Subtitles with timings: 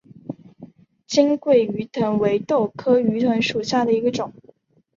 [1.07, 4.33] 黔桂鱼藤为豆科鱼藤属下的一个种。